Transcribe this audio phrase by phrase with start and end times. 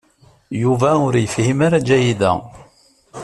[0.61, 2.31] Yuba ur yefhim ara Ǧahida.